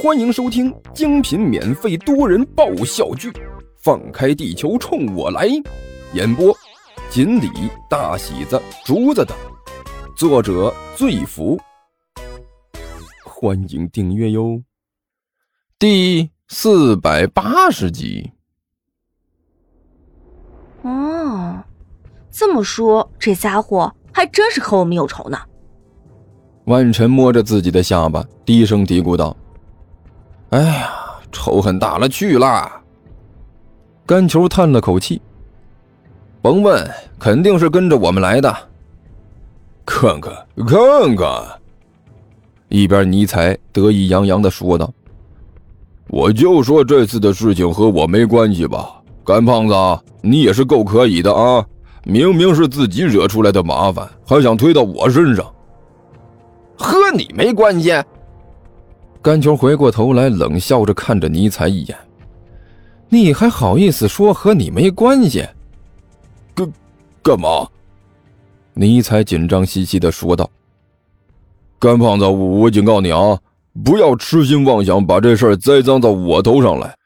[0.00, 3.30] 欢迎收听精品免费多人爆笑剧
[3.82, 5.48] 《放开地球冲我来》，
[6.12, 6.56] 演播：
[7.10, 7.50] 锦鲤、
[7.90, 9.36] 大喜子、竹子等，
[10.16, 11.58] 作者：醉福。
[13.24, 14.62] 欢迎订阅哟。
[15.78, 18.32] 第四百八十集。
[20.82, 21.64] 哦，
[22.30, 25.47] 这么说，这家伙还真是和我们有仇呢。
[26.68, 29.34] 万晨摸着自己的下巴，低声嘀咕道
[30.50, 30.90] ：“哎呀，
[31.32, 32.70] 仇恨大了去了。”
[34.04, 35.18] 甘球叹了口气
[36.42, 36.86] ：“甭问，
[37.18, 38.54] 肯定是跟着我们来的。”
[39.86, 40.30] 看看，
[40.66, 41.26] 看看！
[42.68, 44.92] 一边尼采得意洋洋的说道
[46.08, 49.74] ：“我就说这次的事情和我没关系吧，干胖子，
[50.20, 51.64] 你也是够可以的啊！
[52.04, 55.50] 明明是自己惹出来的麻烦，还想推到我身上。”
[56.78, 57.92] 和你没关系。
[59.20, 61.98] 甘球回过头来，冷笑着看着尼采一眼
[63.10, 65.44] ：“你还好意思说和你没关系？
[66.54, 66.72] 干
[67.22, 67.68] 干嘛？”
[68.74, 70.48] 尼采紧张兮兮的说道
[71.80, 73.38] ：“甘胖子，我警告你啊，
[73.84, 76.96] 不要痴心妄想把这事儿栽赃到我头上来。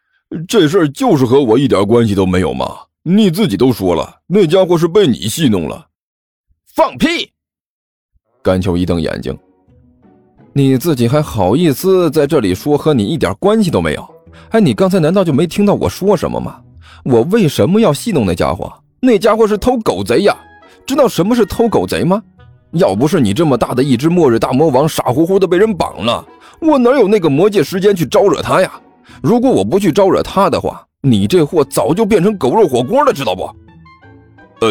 [0.47, 2.79] 这事儿就是和我一点关系都没有嘛！
[3.03, 5.89] 你自己都说了，那家伙是被你戏弄了。”
[6.75, 7.33] 放屁！
[8.43, 9.37] 甘球一瞪眼睛。
[10.55, 14.07] 你自己还好意思在这里说和你一点关系都没有？
[14.51, 16.61] 哎，你刚才难道就没听到我说什么吗？
[17.05, 18.71] 我为什么要戏弄那家伙？
[19.01, 20.37] 那家伙是偷狗贼呀！
[20.85, 22.23] 知道什么是偷狗贼吗？
[22.73, 26.25] 要不是你这么大的一只末日大魔王傻乎乎的被人绑了，
[26.61, 28.73] 我哪有那个魔界时间去招惹他呀？
[29.23, 33.45] 如果我不去招惹他的话，你这货早就变成狗肉火锅了，知道不？
[34.65, 34.69] 哎，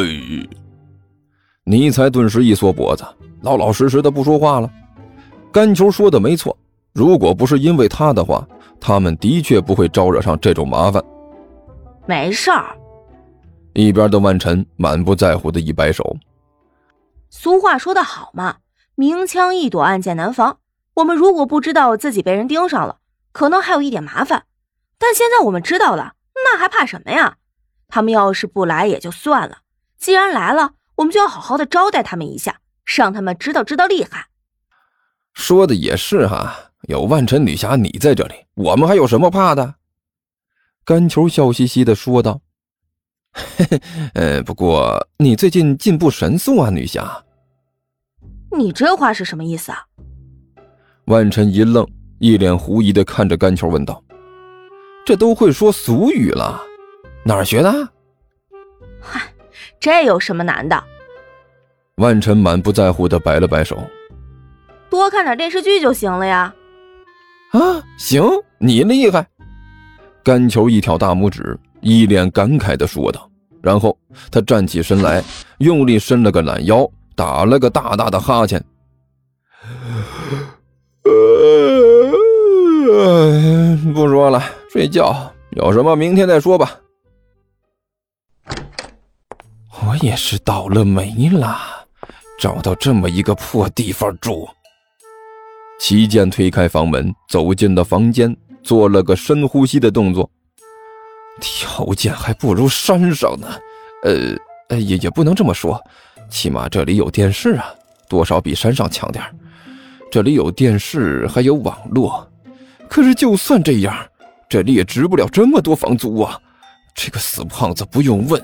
[1.63, 3.03] 尼才顿时一缩脖子，
[3.41, 4.69] 老老实实的不说话了。
[5.51, 6.57] 甘球说的没错，
[6.93, 8.47] 如果不是因为他的话，
[8.79, 11.03] 他们的确不会招惹上这种麻烦。
[12.05, 12.75] 没事儿。
[13.73, 16.15] 一边的万晨满不在乎的一摆手。
[17.29, 18.57] 俗话说得好嘛，
[18.95, 20.57] 明枪易躲，暗箭难防。
[20.95, 22.97] 我们如果不知道自己被人盯上了，
[23.31, 24.43] 可能还有一点麻烦。
[24.97, 27.35] 但现在我们知道了，那还怕什么呀？
[27.87, 29.59] 他们要是不来也就算了，
[29.97, 34.27] 既然来了，我们就要好好的招待他们一下，让他们知道知道厉害。
[35.33, 39.75] 说的也是哈，有万晨女侠你在这里，我们还有什么怕的？
[40.83, 42.41] 甘球笑嘻嘻的说道
[43.31, 43.81] ：“嘿嘿，
[44.13, 47.23] 呃，不过你最近进步神速啊，女侠。”
[48.51, 49.85] 你这话是什么意思啊？
[51.05, 51.87] 万晨一愣，
[52.19, 54.03] 一脸狐疑的看着甘球问道
[55.05, 56.61] ：“这都会说俗语了，
[57.23, 57.71] 哪儿学的？”
[58.99, 59.21] 嗨，
[59.79, 60.83] 这有什么难的？
[61.95, 63.77] 万晨满不在乎的摆了摆手。
[64.91, 66.53] 多看点电视剧就行了呀！
[67.53, 68.21] 啊，行，
[68.59, 69.25] 你厉害！
[70.21, 73.27] 甘球一挑大拇指，一脸感慨的说道。
[73.61, 73.97] 然后
[74.29, 75.23] 他站起身来，
[75.59, 76.85] 用力伸了个懒腰，
[77.15, 78.61] 打了个大大的哈欠。
[83.93, 85.31] 不说了，睡觉。
[85.51, 86.77] 有什么明天再说吧。
[89.83, 91.57] 我也是倒了霉了，
[92.37, 94.49] 找到这么一个破地方住。
[95.81, 100.29] 齐剑推开房门，走进了房间，做了个深呼吸的动作。
[101.41, 103.47] 条件还不如山上呢，
[104.03, 105.81] 呃，也也不能这么说，
[106.29, 107.65] 起码这里有电视啊，
[108.07, 109.25] 多少比山上强点
[110.11, 112.31] 这里有电视，还有网络。
[112.87, 113.97] 可是就算这样，
[114.47, 116.39] 这里也值不了这么多房租啊！
[116.93, 118.39] 这个死胖子不用问，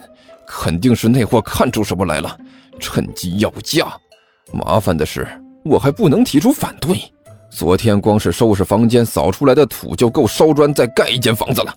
[0.47, 2.35] 肯定是那货看出什么来了，
[2.79, 3.95] 趁机要价。
[4.51, 5.27] 麻烦的是，
[5.63, 6.99] 我还不能提出反对。
[7.49, 11.73] 昨天光是收拾房间扫出来的土就够烧砖再盖一间房子了。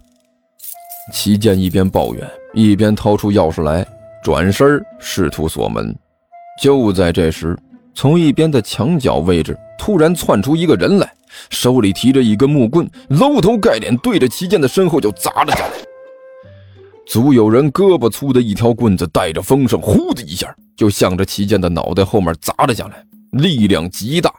[1.12, 3.86] 齐健一边抱怨，一边掏出钥匙来，
[4.22, 5.96] 转身试图锁门。
[6.62, 7.58] 就在这时，
[7.94, 11.10] 从一边的墙角位置突然窜出一个人来，
[11.48, 15.72] 手里提着一根木棍，搂头盖脸对着齐健的身后就砸了下来。
[17.06, 24.32] 足有人胳膊粗的一条棍子带着风声，呼的一下就向着齐健的脑袋后面砸了下来，力量极大。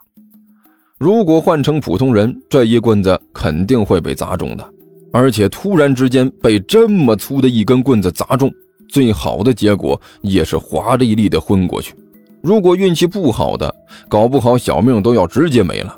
[1.02, 4.64] 如果换成普通人，这一棍子肯定会被砸中的。
[5.12, 8.52] 而且突然之间被这么粗的一根棍子砸中，
[8.88, 11.96] 最好的结果也是华丽丽的昏过去。
[12.44, 13.74] 如果运气不好的，
[14.08, 15.98] 搞不好小命都要直接没了。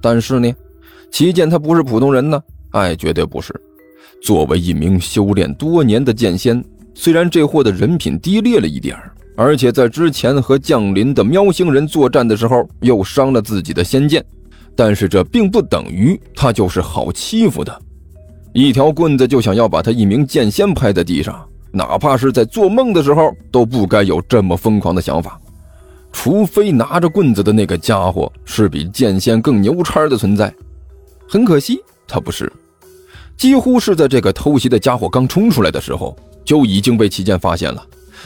[0.00, 0.52] 但是呢，
[1.12, 2.42] 齐剑他不是普通人呢，
[2.72, 3.54] 哎，绝对不是。
[4.20, 6.60] 作为一名修炼多年的剑仙，
[6.92, 8.98] 虽然这货的人品低劣了一点。
[9.36, 14.24] 而且在之前和降临的喵星人作战的时候，又伤了自己的仙剑，
[14.76, 17.82] 但是这并不等于他就是好欺负的。
[18.52, 25.40] 一条棍子就想要把他一名剑仙拍在地上，哪怕是在做梦的时候都不该有这么疯狂的想法。
[26.12, 30.54] 除非拿着棍子的那个家伙是比剑仙更牛叉的存在。
[31.28, 32.50] 很可惜，他不是。
[33.36, 37.84] 几乎是在这个偷袭的家伙刚冲出来的时候，就已经被齐剑发现了。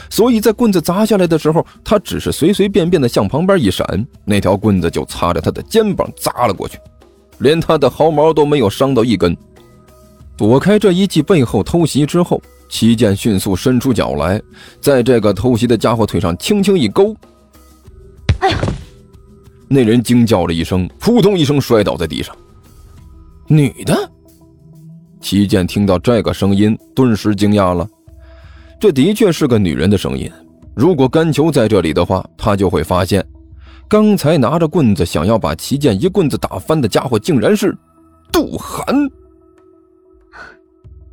[0.09, 6.77] 所以在棍子砸下来的时候，他只是随随便便的向旁边一闪，那条棍子就擦着他的肩膀砸了过去，
[7.39, 9.35] 连他的毫毛都没有伤到一根。
[10.37, 14.41] 躲开这一记背后偷袭之后，齐剑迅速伸出脚来，
[14.79, 17.15] 在这个偷袭的家伙腿上轻轻一勾。
[18.39, 18.57] 哎呀！
[19.67, 22.35] 那人惊叫了一声，扑通一声摔倒在地上。
[23.47, 24.11] 女的。
[25.21, 27.85] 齐剑听到这个声音，顿时惊讶了。
[28.79, 30.31] 这的确是个女人的声音。
[30.73, 33.25] 如果甘球在这里的话，他就会发现，
[33.89, 37.77] 刚才拿着棍子想要把齐剑一棍子打翻的家伙，竟然是
[38.31, 38.85] 杜涵。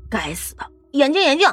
[0.08, 1.48] 该死的眼镜眼镜！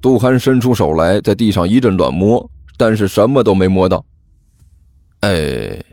[0.00, 4.02] 杜涵伸出手来，在地上一阵乱摸，但是什么都没摸到。
[5.20, 5.84] 哎，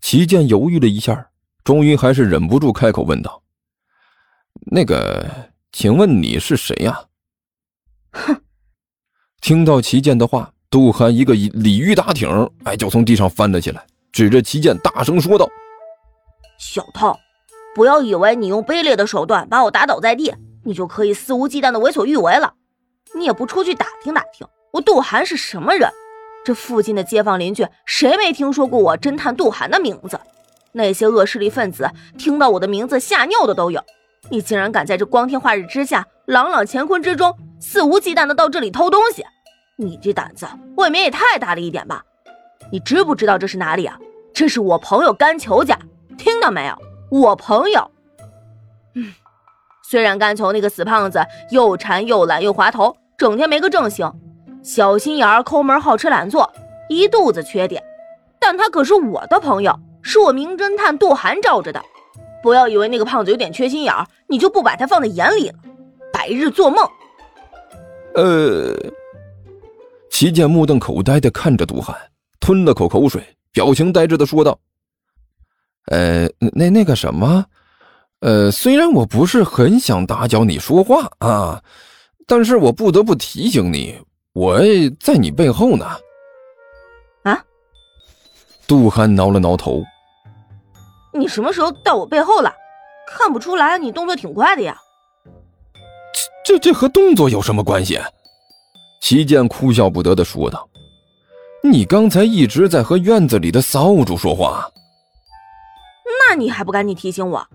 [0.00, 1.28] 齐剑犹豫了一下，
[1.62, 3.42] 终于还是忍不住开口问道
[4.72, 5.26] ：“那个，
[5.72, 6.98] 请问你是谁呀？”
[8.12, 8.40] 哼！
[9.40, 12.28] 听到齐剑的话，杜涵一个鲤鱼打挺，
[12.64, 15.48] 哎，就从地上翻了起来，指着齐剑大声说道
[16.58, 17.16] ：“小偷，
[17.74, 20.34] 不要以为你用卑劣的手段把我打倒在地，
[20.64, 22.54] 你就可以肆无忌惮的为所欲为了。
[23.14, 25.88] 你也不出去打听打听，我杜涵是什么人？”
[26.44, 30.18] 这附近的街坊邻居，谁没听说过我侦探杜涵的名字？
[30.72, 33.82] 那些恶势力分子听到我的名字吓尿的都有。
[34.30, 39.24] 你竟然敢在这光天化日之下，朗朗乾坤之中，肆无忌惮的到这里偷东西！
[39.76, 40.46] 你这胆子
[40.76, 42.02] 未免也太大了一点吧？
[42.70, 43.98] 你知不知道这是哪里啊？
[44.34, 45.78] 这是我朋友甘球家，
[46.16, 46.78] 听到没有？
[47.10, 47.90] 我朋友。
[48.94, 49.12] 嗯，
[49.82, 54.10] 虽然甘球那个死胖子又馋又懒又滑头，整天没个正形。
[54.62, 56.52] 小心眼儿、抠门、好吃懒做，
[56.88, 57.82] 一肚子缺点，
[58.38, 61.82] 但他可是我的朋友，是我名侦探杜涵罩着的。
[62.42, 65.54] 不要以为那个胖子有点缺心眼儿，你就不把他放在眼里了。
[66.12, 66.88] 白日做梦。
[68.14, 68.74] 呃，
[70.10, 71.96] 齐剑目瞪口呆的看着杜涵，
[72.40, 73.22] 吞了口口水，
[73.52, 74.58] 表情呆滞的说道
[75.86, 77.44] ：“呃，那那个什么，
[78.20, 81.62] 呃，虽然我不是很想打搅你说话啊，
[82.26, 83.98] 但是我不得不提醒你。”
[84.34, 84.60] 我
[85.00, 85.84] 在你背后呢。
[87.24, 87.44] 啊！
[88.68, 89.82] 杜涵挠了挠头。
[91.12, 92.54] 你什么时候到我背后了？
[93.08, 94.78] 看不出来，你动作挺快的呀。
[96.48, 98.00] 这这这和动作有什么关系？
[99.02, 100.66] 齐剑哭笑不得的说道
[101.62, 104.66] ：“你刚才一直在和院子里的扫帚说话。”
[106.30, 107.46] 那你还不赶紧提醒我？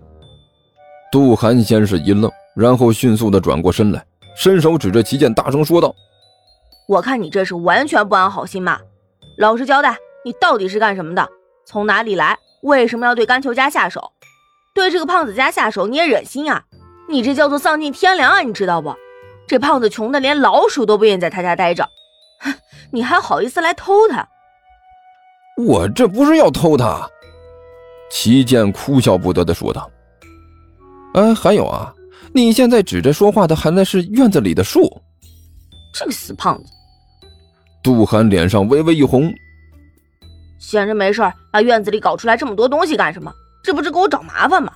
[1.10, 4.00] 杜涵先是一愣，然后迅速的转过身来，
[4.36, 5.92] 伸手指着齐剑，大声说道。
[6.86, 8.78] 我看你这是完全不安好心嘛！
[9.38, 11.28] 老实交代，你到底是干什么的？
[11.66, 12.38] 从哪里来？
[12.62, 14.12] 为什么要对甘球家下手？
[14.72, 16.62] 对这个胖子家下手你也忍心啊？
[17.08, 18.40] 你这叫做丧尽天良啊！
[18.40, 18.94] 你知道不？
[19.46, 21.88] 这胖子穷的连老鼠都不愿意在他家待着，
[22.40, 22.54] 哼！
[22.90, 24.26] 你还好意思来偷他？
[25.56, 27.08] 我这不是要偷他！
[28.10, 29.90] 齐剑哭笑不得的说道。
[31.14, 31.92] 哎，还有啊，
[32.32, 35.00] 你现在指着说话的还那是院子里的树。
[35.92, 36.72] 这个死胖子！
[37.82, 39.30] 杜涵脸上微微一红，
[40.58, 43.30] 闲着没事把院子里搞出来这么多东西干什么？
[43.62, 44.72] 这不是给我找麻烦吗？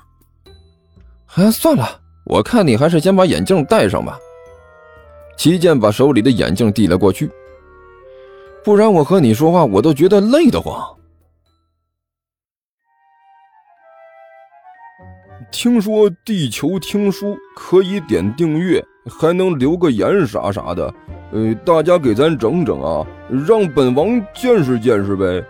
[1.37, 4.19] 哎，算了，我看你还是先把眼镜戴上吧。
[5.37, 7.31] 齐剑把手里的眼镜递了过去，
[8.63, 10.95] 不然我和你说话我都觉得累得慌。
[15.51, 20.93] 听说地球听书可以点订阅，还能留个言啥啥的，
[21.33, 23.07] 呃，大家给咱整整啊，
[23.47, 25.43] 让本王见识见识呗。